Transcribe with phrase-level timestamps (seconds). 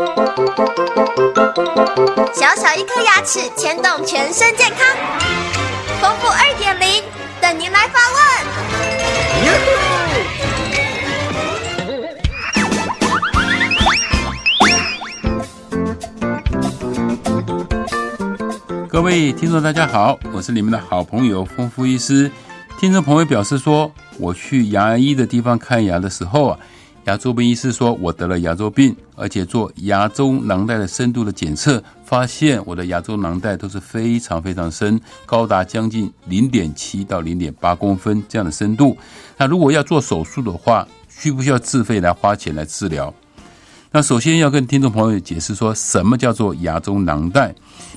[0.00, 0.06] 小
[2.56, 4.78] 小一颗牙齿牵动全身健康，
[6.00, 7.04] 丰富二点零
[7.38, 8.20] 等您来发问。
[18.88, 22.30] 各位听众，大家好，我是你们的好朋友丰富医师。
[22.78, 26.58] 听众朋友表示说，我去牙医的地方看牙的时候啊。
[27.06, 38.96] 牙周病医师说：“我得了牙周病，而且做牙周囊袋的深度的检测，发现我的牙周囊袋都是非常非常深，高达将近零点七到零点八公分这样的深度。
[39.38, 43.12] 那如果要做手术的话，需不需要自费来花钱来治疗？
[43.90, 47.54] 那首先要跟听众朋友解释说，什么叫做牙周囊袋？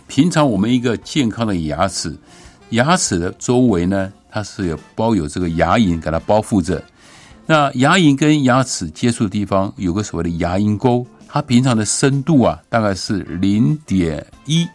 [0.07, 2.15] 平常我们一个健康的牙齿，
[2.69, 6.81] 牙齿的周围呢，它是有包有这个牙龈给它包覆着。”
[7.45, 14.67] 那牙龈跟牙齿接触的地方有个所谓的牙龈沟，它平常的深度啊，大概是零点一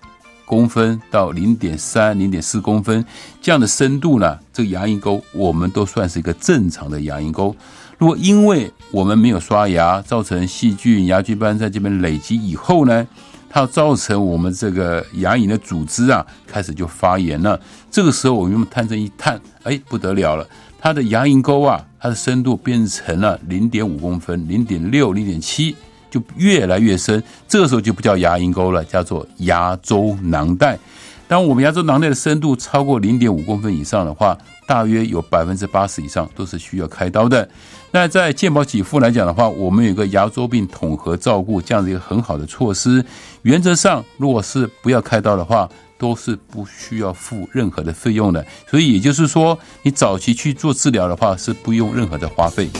[0.45, 3.05] 公分到零点三、零点四公分
[3.41, 4.39] 这样的深度呢。
[4.53, 7.57] 这个牙龈沟我们都算是一个正常的牙龈沟。
[7.97, 13.07] 如果因为我们没有刷牙，造成细菌、牙菌斑在这边累积以后呢，
[13.49, 17.59] 它造成我们这个牙龈的组织啊开始就发炎了。
[17.91, 20.47] 这个时候我们用探针一探，哎，不得了了。
[20.79, 25.75] 它的牙龈沟啊，它的深度变成了零点五公分、零点六、零点七，
[26.11, 27.23] 就越来越深。
[27.49, 30.79] 这个时候就不叫牙龈沟了，叫做牙周囊袋。
[31.27, 37.47] 当我们牙周囊袋的深度超过零点五公分以上的话，大约有百分之八十以上都是需要开刀的。
[37.91, 43.05] 那在健保给付来讲的话，我们有个牙周病统合照顾这样的一个很好的措施。
[43.43, 45.69] 原则上，如果是不要开刀的话，
[45.99, 52.71] 都是不需要付任何的费用的，所以也就是说，你早期去做治疗的话，是不用任何的花费。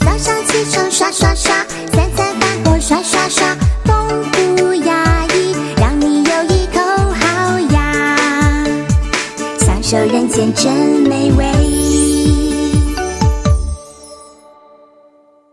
[0.00, 1.54] 早上起床刷刷刷，
[1.92, 6.80] 三餐饭后刷刷刷，丰富牙医，让你有一口
[7.12, 8.16] 好牙，
[9.58, 11.83] 享受人间真美味。